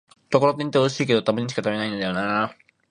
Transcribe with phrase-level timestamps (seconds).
[0.31, 2.53] ところてんっておいしいけど、たまにしか食べないんだよなぁ